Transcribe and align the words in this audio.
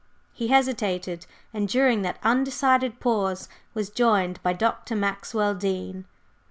He 0.33 0.47
hesitated, 0.47 1.27
and 1.53 1.67
during 1.69 2.01
that 2.01 2.17
undecided 2.23 2.99
pause 2.99 3.47
was 3.75 3.91
joined 3.91 4.41
by 4.41 4.53
Dr. 4.53 4.95
Maxwell 4.95 5.53
Dean. 5.53 6.05